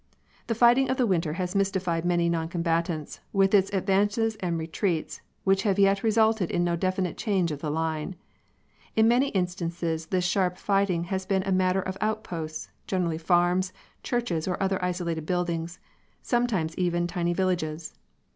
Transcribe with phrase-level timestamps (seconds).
[0.47, 5.61] The fighting of the winter has mystified many noncombatants, with its advances and retreats, which
[5.61, 8.15] have yet resulted in no definite change of the line.
[8.95, 14.47] In many instances this sharp fighting has been a matter of outposts, generally farms, churches
[14.47, 15.77] or other isolated buildings,
[16.23, 17.93] sometimes even tiny villages.